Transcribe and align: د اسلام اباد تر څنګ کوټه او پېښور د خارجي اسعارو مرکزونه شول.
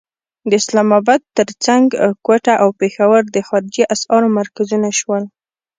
د 0.49 0.51
اسلام 0.61 0.89
اباد 0.99 1.21
تر 1.37 1.47
څنګ 1.65 1.85
کوټه 2.25 2.53
او 2.63 2.69
پېښور 2.79 3.21
د 3.35 3.37
خارجي 3.47 3.83
اسعارو 3.93 4.27
مرکزونه 4.39 4.89
شول. 4.99 5.23